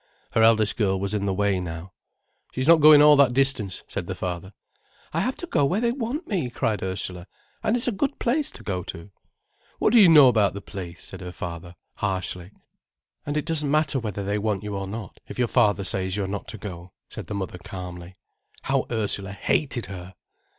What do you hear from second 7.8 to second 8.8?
a good place to